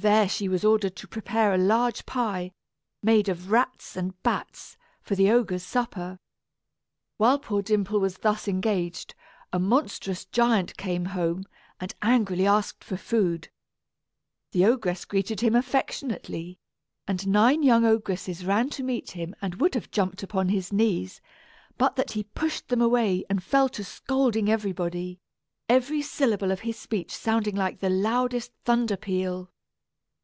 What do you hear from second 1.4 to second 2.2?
a large